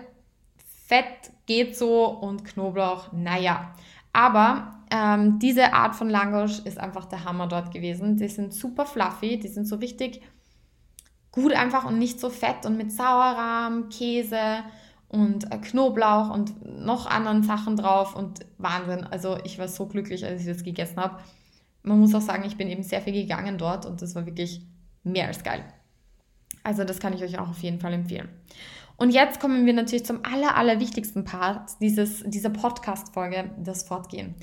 Fett 0.85 1.31
geht 1.47 1.75
so 1.75 2.05
und 2.05 2.45
Knoblauch, 2.45 3.11
naja. 3.11 3.73
Aber 4.13 4.84
ähm, 4.95 5.39
diese 5.39 5.73
Art 5.73 5.95
von 5.95 6.09
Langosch 6.09 6.59
ist 6.59 6.79
einfach 6.79 7.05
der 7.05 7.25
Hammer 7.25 7.47
dort 7.47 7.73
gewesen. 7.73 8.15
Die 8.15 8.27
sind 8.29 8.53
super 8.53 8.85
fluffy, 8.85 9.37
die 9.37 9.47
sind 9.47 9.67
so 9.67 9.75
richtig 9.75 10.21
gut 11.31 11.51
einfach 11.51 11.83
und 11.83 11.99
nicht 11.99 12.19
so 12.19 12.29
fett 12.29 12.65
und 12.65 12.77
mit 12.77 12.93
Sauerrahm, 12.93 13.89
Käse 13.89 14.63
und 15.09 15.51
äh, 15.51 15.57
Knoblauch 15.57 16.29
und 16.33 16.65
noch 16.65 17.07
anderen 17.07 17.43
Sachen 17.43 17.75
drauf 17.75 18.15
und 18.15 18.45
Wahnsinn. 18.57 19.03
Also 19.03 19.37
ich 19.43 19.59
war 19.59 19.67
so 19.67 19.85
glücklich, 19.85 20.25
als 20.25 20.41
ich 20.41 20.47
das 20.47 20.63
gegessen 20.63 20.97
habe. 20.97 21.19
Man 21.83 21.99
muss 21.99 22.15
auch 22.15 22.21
sagen, 22.21 22.45
ich 22.45 22.55
bin 22.55 22.69
eben 22.69 22.83
sehr 22.83 23.01
viel 23.01 23.13
gegangen 23.13 23.57
dort 23.57 23.85
und 23.85 24.01
das 24.01 24.15
war 24.15 24.25
wirklich 24.25 24.61
mehr 25.03 25.27
als 25.27 25.43
geil. 25.43 25.63
Also 26.63 26.83
das 26.85 26.99
kann 26.99 27.13
ich 27.13 27.21
euch 27.21 27.37
auch 27.37 27.49
auf 27.49 27.61
jeden 27.61 27.79
Fall 27.79 27.93
empfehlen. 27.93 28.29
Und 28.97 29.09
jetzt 29.11 29.39
kommen 29.39 29.65
wir 29.65 29.73
natürlich 29.73 30.05
zum 30.05 30.23
aller, 30.23 30.55
aller 30.55 30.79
wichtigsten 30.79 31.25
Part 31.25 31.71
dieses, 31.81 32.23
dieser 32.23 32.49
Podcast-Folge, 32.49 33.51
das 33.57 33.83
Fortgehen. 33.83 34.35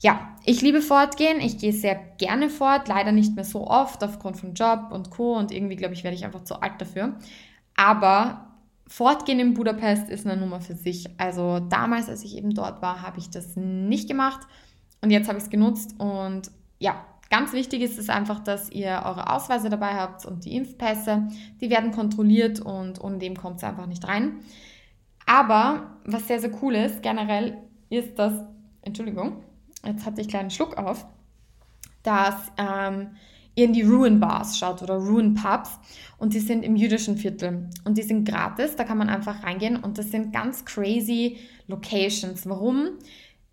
Ja, 0.00 0.34
ich 0.44 0.62
liebe 0.62 0.80
Fortgehen. 0.80 1.40
Ich 1.40 1.58
gehe 1.58 1.72
sehr 1.72 1.94
gerne 2.18 2.48
fort, 2.48 2.88
leider 2.88 3.12
nicht 3.12 3.34
mehr 3.34 3.44
so 3.44 3.66
oft 3.66 4.02
aufgrund 4.02 4.38
von 4.38 4.54
Job 4.54 4.90
und 4.90 5.10
Co. 5.10 5.36
Und 5.36 5.52
irgendwie, 5.52 5.76
glaube 5.76 5.94
ich, 5.94 6.04
werde 6.04 6.16
ich 6.16 6.24
einfach 6.24 6.44
zu 6.44 6.60
alt 6.60 6.80
dafür. 6.80 7.16
Aber 7.76 8.46
Fortgehen 8.86 9.38
in 9.38 9.54
Budapest 9.54 10.08
ist 10.08 10.26
eine 10.26 10.40
Nummer 10.40 10.60
für 10.60 10.74
sich. 10.74 11.08
Also 11.18 11.60
damals, 11.60 12.08
als 12.08 12.24
ich 12.24 12.36
eben 12.36 12.54
dort 12.54 12.82
war, 12.82 13.02
habe 13.02 13.18
ich 13.18 13.30
das 13.30 13.56
nicht 13.56 14.08
gemacht. 14.08 14.40
Und 15.02 15.10
jetzt 15.10 15.28
habe 15.28 15.38
ich 15.38 15.44
es 15.44 15.50
genutzt. 15.50 15.94
Und 15.98 16.50
ja, 16.78 17.04
Ganz 17.30 17.52
wichtig 17.52 17.80
ist 17.82 17.96
es 17.96 18.10
einfach, 18.10 18.40
dass 18.40 18.70
ihr 18.70 19.02
eure 19.04 19.32
Ausweise 19.32 19.70
dabei 19.70 19.94
habt 19.94 20.26
und 20.26 20.44
die 20.44 20.56
Impfpässe. 20.56 21.28
Die 21.60 21.70
werden 21.70 21.92
kontrolliert 21.92 22.58
und 22.58 23.00
ohne 23.00 23.18
dem 23.18 23.36
kommt 23.36 23.58
es 23.58 23.64
einfach 23.64 23.86
nicht 23.86 24.06
rein. 24.06 24.40
Aber 25.26 25.96
was 26.04 26.26
sehr, 26.26 26.40
sehr 26.40 26.50
cool 26.60 26.74
ist, 26.74 27.02
generell 27.02 27.58
ist 27.88 28.18
das, 28.18 28.32
Entschuldigung, 28.82 29.44
jetzt 29.86 30.04
hatte 30.04 30.20
ich 30.20 30.26
einen 30.26 30.30
kleinen 30.30 30.50
Schluck 30.50 30.76
auf, 30.76 31.06
dass 32.02 32.34
ähm, 32.58 33.10
ihr 33.54 33.66
in 33.66 33.72
die 33.74 33.82
Ruin 33.82 34.18
Bars 34.18 34.58
schaut 34.58 34.82
oder 34.82 34.94
Ruin 34.94 35.34
Pubs 35.34 35.78
und 36.18 36.34
die 36.34 36.40
sind 36.40 36.64
im 36.64 36.74
jüdischen 36.74 37.16
Viertel 37.16 37.68
und 37.84 37.96
die 37.96 38.02
sind 38.02 38.26
gratis, 38.26 38.74
da 38.74 38.82
kann 38.82 38.98
man 38.98 39.08
einfach 39.08 39.44
reingehen 39.44 39.76
und 39.76 39.98
das 39.98 40.10
sind 40.10 40.32
ganz 40.32 40.64
crazy 40.64 41.38
Locations. 41.68 42.48
Warum? 42.48 42.98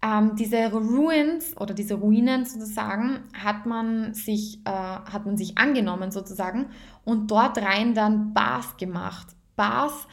Ähm, 0.02 0.36
diese 0.36 0.72
Ruins 0.72 1.58
oder 1.58 1.74
diese 1.74 1.96
Ruinen 1.96 2.46
sozusagen 2.46 3.24
hat 3.34 3.66
man 3.66 4.14
sich, 4.14 4.60
äh, 4.66 4.70
hat 4.70 5.26
man 5.26 5.38
sich 5.38 5.58
angenommen 5.58 6.12
sozusagen 6.12 6.68
und 7.04 7.32
dort 7.32 7.58
rein 7.58 7.96
dann 7.96 8.32
Bars 8.34 8.78
gemacht. 8.78 9.28
Bars, 9.56 10.08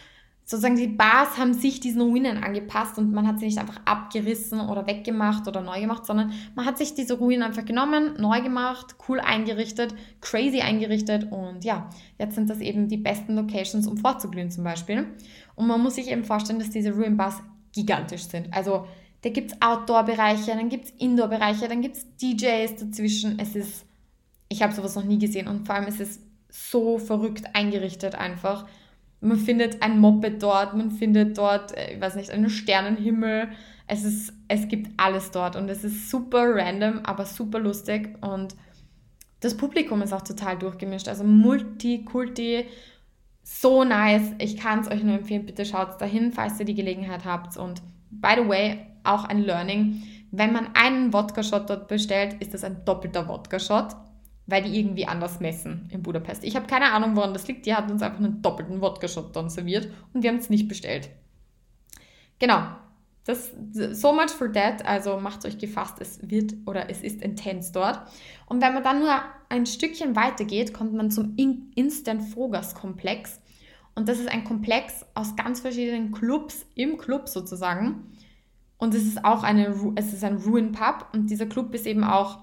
sozusagen 0.46 0.76
die 0.76 0.86
Bars 0.86 1.36
haben 1.36 1.52
sich 1.52 1.80
diesen 1.80 2.00
Ruinen 2.00 2.42
angepasst 2.42 2.96
und 2.96 3.12
man 3.12 3.28
hat 3.28 3.38
sie 3.38 3.44
nicht 3.44 3.58
einfach 3.58 3.80
abgerissen 3.84 4.58
oder 4.58 4.86
weggemacht 4.86 5.46
oder 5.48 5.60
neu 5.60 5.80
gemacht, 5.82 6.06
sondern 6.06 6.32
man 6.54 6.64
hat 6.64 6.78
sich 6.78 6.94
diese 6.94 7.18
Ruinen 7.18 7.42
einfach 7.42 7.66
genommen, 7.66 8.14
neu 8.18 8.40
gemacht, 8.40 8.96
cool 9.06 9.20
eingerichtet, 9.20 9.94
crazy 10.22 10.62
eingerichtet 10.62 11.30
und 11.30 11.62
ja, 11.62 11.90
jetzt 12.18 12.36
sind 12.36 12.48
das 12.48 12.60
eben 12.60 12.88
die 12.88 12.96
besten 12.96 13.36
Locations, 13.36 13.86
um 13.86 13.98
vorzuglühen 13.98 14.50
zum 14.50 14.64
Beispiel. 14.64 15.08
Und 15.56 15.66
man 15.66 15.82
muss 15.82 15.96
sich 15.96 16.10
eben 16.10 16.24
vorstellen, 16.24 16.58
dass 16.58 16.70
diese 16.70 16.92
Ruin 16.92 17.18
Bars 17.18 17.42
gigantisch 17.74 18.24
sind. 18.28 18.52
Also 18.54 18.86
da 19.24 19.30
gibt 19.30 19.52
es 19.52 19.62
Outdoor-Bereiche, 19.62 20.50
dann 20.50 20.68
gibt 20.68 20.84
es 20.84 20.90
Indoor-Bereiche, 20.98 21.66
dann 21.66 21.80
gibt 21.80 21.96
es 21.96 22.06
DJs 22.18 22.76
dazwischen. 22.76 23.38
Es 23.38 23.56
ist, 23.56 23.86
ich 24.50 24.62
habe 24.62 24.74
sowas 24.74 24.96
noch 24.96 25.04
nie 25.04 25.18
gesehen 25.18 25.48
und 25.48 25.64
vor 25.64 25.76
allem 25.76 25.86
ist 25.86 26.00
es 26.00 26.20
so 26.50 26.98
verrückt 26.98 27.46
eingerichtet 27.54 28.14
einfach. 28.16 28.66
Man 29.22 29.38
findet 29.38 29.82
ein 29.82 29.98
Moped 29.98 30.42
dort, 30.42 30.76
man 30.76 30.90
findet 30.90 31.38
dort, 31.38 31.74
äh, 31.74 31.94
ich 31.94 32.00
weiß 32.02 32.16
nicht, 32.16 32.30
einen 32.30 32.50
Sternenhimmel. 32.50 33.48
Es, 33.86 34.04
ist, 34.04 34.34
es 34.48 34.68
gibt 34.68 34.90
alles 34.98 35.30
dort 35.30 35.56
und 35.56 35.70
es 35.70 35.84
ist 35.84 36.10
super 36.10 36.54
random, 36.54 37.00
aber 37.04 37.24
super 37.24 37.58
lustig 37.58 38.18
und 38.20 38.54
das 39.40 39.56
Publikum 39.56 40.02
ist 40.02 40.12
auch 40.12 40.22
total 40.22 40.58
durchgemischt. 40.58 41.08
Also 41.08 41.24
Multikulti, 41.24 42.66
so 43.42 43.84
nice. 43.84 44.32
Ich 44.38 44.58
kann 44.58 44.80
es 44.80 44.90
euch 44.90 45.02
nur 45.02 45.16
empfehlen, 45.16 45.46
bitte 45.46 45.64
schaut 45.64 45.98
dahin, 45.98 46.30
falls 46.32 46.60
ihr 46.60 46.66
die 46.66 46.74
Gelegenheit 46.74 47.24
habt. 47.24 47.56
Und 47.56 47.82
by 48.10 48.34
the 48.36 48.48
way, 48.48 48.86
auch 49.04 49.24
ein 49.24 49.42
Learning. 49.42 50.02
Wenn 50.30 50.52
man 50.52 50.68
einen 50.74 51.12
Wodka-Shot 51.12 51.70
dort 51.70 51.88
bestellt, 51.88 52.36
ist 52.40 52.54
das 52.54 52.64
ein 52.64 52.84
doppelter 52.84 53.28
Wodka-Shot, 53.28 53.94
weil 54.46 54.62
die 54.62 54.78
irgendwie 54.78 55.06
anders 55.06 55.40
messen 55.40 55.88
in 55.92 56.02
Budapest. 56.02 56.44
Ich 56.44 56.56
habe 56.56 56.66
keine 56.66 56.92
Ahnung, 56.92 57.14
woran 57.16 57.32
das 57.32 57.46
liegt. 57.46 57.66
Die 57.66 57.74
hat 57.74 57.90
uns 57.90 58.02
einfach 58.02 58.18
einen 58.18 58.42
doppelten 58.42 58.80
Wodka-Shot 58.80 59.34
dann 59.36 59.48
serviert 59.48 59.88
und 60.12 60.22
wir 60.22 60.30
haben 60.30 60.38
es 60.38 60.50
nicht 60.50 60.68
bestellt. 60.68 61.10
Genau. 62.38 62.62
Das, 63.26 63.52
so 63.72 64.12
much 64.12 64.30
for 64.30 64.52
that. 64.52 64.84
Also 64.84 65.18
macht 65.18 65.46
euch 65.46 65.56
gefasst, 65.56 65.96
es 66.00 66.18
wird 66.28 66.54
oder 66.66 66.90
es 66.90 67.02
ist 67.02 67.22
intens 67.22 67.72
dort. 67.72 68.00
Und 68.46 68.60
wenn 68.60 68.74
man 68.74 68.82
dann 68.82 68.98
nur 68.98 69.18
ein 69.48 69.64
Stückchen 69.64 70.14
weiter 70.14 70.44
geht, 70.44 70.74
kommt 70.74 70.92
man 70.92 71.10
zum 71.10 71.34
Instant 71.36 72.22
Fogas 72.22 72.74
Komplex. 72.74 73.40
Und 73.94 74.08
das 74.08 74.18
ist 74.18 74.28
ein 74.28 74.44
Komplex 74.44 75.06
aus 75.14 75.36
ganz 75.36 75.60
verschiedenen 75.60 76.12
Clubs 76.12 76.66
im 76.74 76.98
Club 76.98 77.28
sozusagen. 77.28 78.12
Und 78.78 78.94
es 78.94 79.04
ist 79.04 79.24
auch 79.24 79.42
eine, 79.42 79.74
es 79.94 80.12
ist 80.12 80.24
ein 80.24 80.36
Ruin 80.38 80.72
Pub 80.72 81.06
und 81.12 81.28
dieser 81.30 81.46
Club 81.46 81.74
ist 81.74 81.86
eben 81.86 82.04
auch 82.04 82.38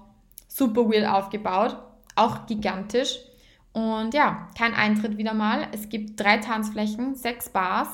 super 0.48 0.88
weird 0.88 1.06
aufgebaut, 1.06 1.76
auch 2.16 2.46
gigantisch. 2.46 3.18
Und 3.72 4.12
ja, 4.12 4.48
kein 4.56 4.74
Eintritt 4.74 5.16
wieder 5.16 5.34
mal. 5.34 5.68
Es 5.72 5.88
gibt 5.88 6.20
drei 6.20 6.38
Tanzflächen, 6.38 7.14
sechs 7.14 7.48
Bars. 7.48 7.88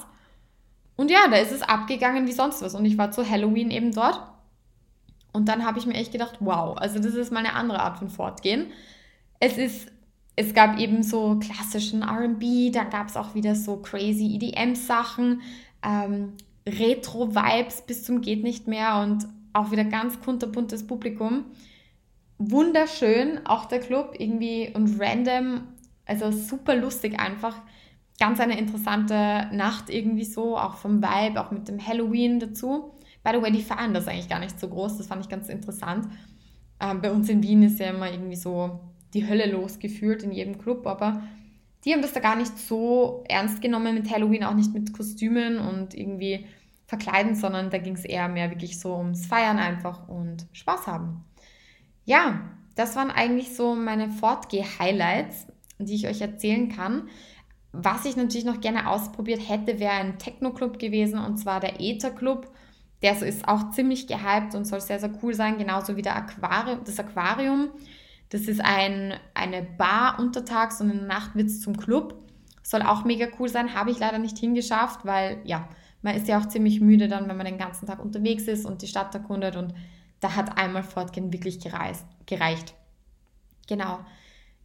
Und 0.96 1.10
ja, 1.10 1.28
da 1.30 1.36
ist 1.36 1.52
es 1.52 1.62
abgegangen 1.62 2.26
wie 2.26 2.32
sonst 2.32 2.62
was. 2.62 2.74
Und 2.74 2.84
ich 2.84 2.98
war 2.98 3.12
zu 3.12 3.28
Halloween 3.28 3.70
eben 3.70 3.92
dort. 3.92 4.20
Und 5.32 5.48
dann 5.48 5.64
habe 5.64 5.78
ich 5.78 5.86
mir 5.86 5.94
echt 5.94 6.10
gedacht, 6.10 6.38
wow, 6.40 6.76
also 6.76 6.98
das 6.98 7.14
ist 7.14 7.30
mal 7.30 7.40
eine 7.40 7.54
andere 7.54 7.80
Art 7.80 7.98
von 7.98 8.08
Fortgehen. 8.08 8.72
Es 9.38 9.56
ist, 9.56 9.92
es 10.34 10.54
gab 10.54 10.78
eben 10.78 11.04
so 11.04 11.38
klassischen 11.38 12.02
RB, 12.02 12.72
dann 12.72 12.90
gab 12.90 13.08
es 13.08 13.16
auch 13.16 13.34
wieder 13.34 13.54
so 13.54 13.76
crazy 13.76 14.34
EDM-Sachen, 14.34 15.42
ähm, 15.84 16.32
Retro-Vibes 16.68 17.82
bis 17.82 18.04
zum 18.04 18.20
Geht 18.20 18.42
nicht 18.42 18.66
mehr 18.66 19.00
und 19.00 19.26
auch 19.52 19.70
wieder 19.70 19.84
ganz 19.84 20.20
kunterbuntes 20.20 20.86
Publikum. 20.86 21.46
Wunderschön, 22.38 23.44
auch 23.46 23.66
der 23.66 23.80
Club, 23.80 24.14
irgendwie 24.18 24.70
und 24.72 25.00
random, 25.00 25.62
also 26.06 26.30
super 26.30 26.76
lustig 26.76 27.18
einfach. 27.18 27.56
Ganz 28.20 28.40
eine 28.40 28.58
interessante 28.58 29.48
Nacht 29.52 29.90
irgendwie 29.90 30.24
so, 30.24 30.56
auch 30.56 30.76
vom 30.76 31.02
Vibe, 31.02 31.40
auch 31.40 31.50
mit 31.50 31.68
dem 31.68 31.84
Halloween 31.84 32.40
dazu. 32.40 32.92
By 33.24 33.30
the 33.34 33.42
way, 33.42 33.50
die 33.50 33.62
feiern 33.62 33.94
das 33.94 34.08
eigentlich 34.08 34.28
gar 34.28 34.40
nicht 34.40 34.58
so 34.58 34.68
groß, 34.68 34.98
das 34.98 35.06
fand 35.06 35.22
ich 35.22 35.28
ganz 35.28 35.48
interessant. 35.48 36.06
Ähm, 36.80 37.00
bei 37.00 37.10
uns 37.10 37.28
in 37.28 37.42
Wien 37.42 37.62
ist 37.62 37.80
ja 37.80 37.90
immer 37.90 38.10
irgendwie 38.10 38.36
so 38.36 38.80
die 39.14 39.26
Hölle 39.26 39.50
losgefühlt 39.50 40.22
in 40.22 40.32
jedem 40.32 40.58
Club, 40.58 40.86
aber 40.86 41.22
die 41.84 41.92
haben 41.92 42.02
das 42.02 42.12
da 42.12 42.20
gar 42.20 42.36
nicht 42.36 42.56
so 42.58 43.24
ernst 43.28 43.62
genommen 43.62 43.94
mit 43.94 44.10
Halloween, 44.10 44.44
auch 44.44 44.54
nicht 44.54 44.72
mit 44.72 44.92
Kostümen 44.92 45.58
und 45.58 45.94
irgendwie 45.94 46.44
verkleiden, 46.88 47.34
sondern 47.36 47.68
da 47.68 47.76
ging 47.76 47.94
es 47.94 48.04
eher 48.06 48.28
mehr 48.28 48.50
wirklich 48.50 48.80
so 48.80 48.96
ums 48.96 49.26
Feiern 49.26 49.58
einfach 49.58 50.08
und 50.08 50.46
Spaß 50.52 50.86
haben. 50.86 51.22
Ja, 52.06 52.40
das 52.74 52.96
waren 52.96 53.10
eigentlich 53.10 53.54
so 53.54 53.74
meine 53.74 54.08
Fortgeh-Highlights, 54.08 55.48
die 55.78 55.94
ich 55.94 56.08
euch 56.08 56.22
erzählen 56.22 56.70
kann. 56.70 57.10
Was 57.72 58.06
ich 58.06 58.16
natürlich 58.16 58.46
noch 58.46 58.62
gerne 58.62 58.88
ausprobiert 58.88 59.46
hätte, 59.46 59.78
wäre 59.78 59.92
ein 59.92 60.18
Techno-Club 60.18 60.78
gewesen 60.78 61.18
und 61.18 61.36
zwar 61.36 61.60
der 61.60 61.78
Ether 61.78 62.10
Club. 62.10 62.50
Der 63.02 63.20
ist 63.20 63.46
auch 63.46 63.70
ziemlich 63.70 64.06
gehypt 64.06 64.54
und 64.54 64.64
soll 64.64 64.80
sehr, 64.80 64.98
sehr 64.98 65.12
cool 65.22 65.34
sein, 65.34 65.58
genauso 65.58 65.94
wie 65.94 66.02
der 66.02 66.16
Aquarium, 66.16 66.80
das 66.84 66.98
Aquarium. 66.98 67.68
Das 68.30 68.42
ist 68.42 68.64
ein, 68.64 69.12
eine 69.34 69.62
Bar 69.62 70.18
untertags 70.18 70.80
und 70.80 70.90
in 70.90 70.98
der 71.00 71.06
Nacht 71.06 71.34
wird 71.34 71.48
es 71.48 71.60
zum 71.60 71.76
Club. 71.76 72.14
Soll 72.62 72.80
auch 72.80 73.04
mega 73.04 73.26
cool 73.38 73.50
sein, 73.50 73.74
habe 73.74 73.90
ich 73.90 73.98
leider 73.98 74.18
nicht 74.18 74.38
hingeschafft, 74.38 75.04
weil 75.04 75.42
ja, 75.44 75.68
man 76.02 76.14
ist 76.14 76.28
ja 76.28 76.38
auch 76.38 76.46
ziemlich 76.46 76.80
müde 76.80 77.08
dann, 77.08 77.28
wenn 77.28 77.36
man 77.36 77.46
den 77.46 77.58
ganzen 77.58 77.86
Tag 77.86 78.02
unterwegs 78.02 78.44
ist 78.44 78.64
und 78.64 78.82
die 78.82 78.86
Stadt 78.86 79.14
erkundet 79.14 79.56
und 79.56 79.74
da 80.20 80.34
hat 80.34 80.58
einmal 80.58 80.82
Fortgehen 80.82 81.32
wirklich 81.32 81.60
gereist, 81.60 82.06
gereicht. 82.26 82.74
Genau. 83.68 84.00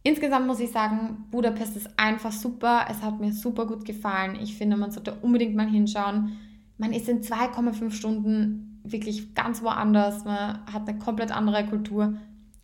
Insgesamt 0.02 0.46
muss 0.46 0.60
ich 0.60 0.70
sagen, 0.70 1.26
Budapest 1.30 1.76
ist 1.76 1.90
einfach 1.96 2.32
super. 2.32 2.86
Es 2.90 3.02
hat 3.02 3.20
mir 3.20 3.32
super 3.32 3.66
gut 3.66 3.84
gefallen. 3.84 4.36
Ich 4.40 4.56
finde, 4.56 4.76
man 4.76 4.90
sollte 4.90 5.14
unbedingt 5.14 5.54
mal 5.54 5.68
hinschauen. 5.68 6.38
Man 6.76 6.92
ist 6.92 7.08
in 7.08 7.22
2,5 7.22 7.90
Stunden 7.92 8.80
wirklich 8.84 9.34
ganz 9.34 9.62
woanders. 9.62 10.24
Man 10.24 10.66
hat 10.70 10.88
eine 10.88 10.98
komplett 10.98 11.30
andere 11.30 11.64
Kultur. 11.66 12.18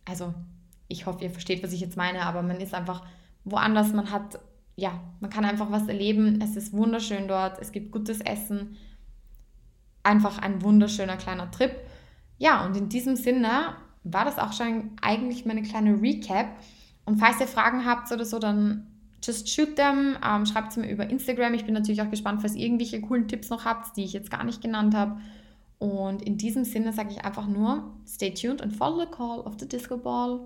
Also, 0.05 0.33
ich 0.87 1.05
hoffe, 1.05 1.23
ihr 1.23 1.31
versteht, 1.31 1.63
was 1.63 1.73
ich 1.73 1.81
jetzt 1.81 1.97
meine, 1.97 2.21
aber 2.23 2.43
man 2.43 2.59
ist 2.59 2.73
einfach 2.73 3.03
woanders. 3.43 3.93
Man 3.93 4.11
hat 4.11 4.39
ja, 4.75 4.99
man 5.19 5.29
kann 5.29 5.45
einfach 5.45 5.71
was 5.71 5.87
erleben. 5.87 6.39
Es 6.41 6.55
ist 6.55 6.73
wunderschön 6.73 7.27
dort. 7.27 7.59
Es 7.59 7.71
gibt 7.71 7.91
gutes 7.91 8.21
Essen. 8.21 8.77
Einfach 10.03 10.39
ein 10.39 10.61
wunderschöner 10.61 11.17
kleiner 11.17 11.51
Trip. 11.51 11.75
Ja, 12.37 12.65
und 12.65 12.75
in 12.75 12.89
diesem 12.89 13.15
Sinne 13.15 13.75
war 14.03 14.25
das 14.25 14.39
auch 14.39 14.53
schon 14.53 14.91
eigentlich 15.01 15.45
meine 15.45 15.61
kleine 15.61 16.01
Recap. 16.01 16.47
Und 17.05 17.17
falls 17.17 17.39
ihr 17.39 17.47
Fragen 17.47 17.85
habt 17.85 18.11
oder 18.11 18.25
so, 18.25 18.39
dann 18.39 18.87
just 19.23 19.49
shoot 19.49 19.75
them. 19.75 20.17
Ähm, 20.25 20.45
schreibt 20.45 20.73
sie 20.73 20.79
mir 20.79 20.89
über 20.89 21.09
Instagram. 21.09 21.53
Ich 21.53 21.65
bin 21.65 21.73
natürlich 21.73 22.01
auch 22.01 22.09
gespannt, 22.09 22.41
falls 22.41 22.55
ihr 22.55 22.65
irgendwelche 22.65 23.01
coolen 23.01 23.27
Tipps 23.27 23.49
noch 23.49 23.65
habt, 23.65 23.95
die 23.97 24.03
ich 24.03 24.13
jetzt 24.13 24.31
gar 24.31 24.43
nicht 24.43 24.61
genannt 24.61 24.95
habe. 24.95 25.19
Und 25.77 26.21
in 26.21 26.37
diesem 26.37 26.63
Sinne 26.63 26.93
sage 26.93 27.09
ich 27.11 27.25
einfach 27.25 27.47
nur, 27.47 27.91
stay 28.07 28.33
tuned 28.33 28.61
and 28.61 28.75
follow 28.75 29.01
the 29.01 29.11
call 29.11 29.39
of 29.41 29.55
the 29.59 29.67
Disco 29.67 29.97
Ball. 29.97 30.39